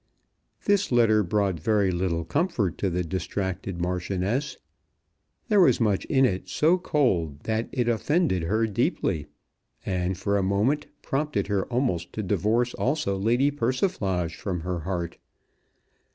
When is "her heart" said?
14.61-15.19